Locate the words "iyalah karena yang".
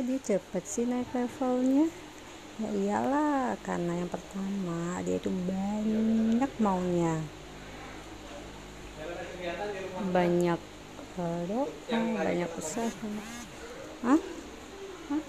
2.72-4.08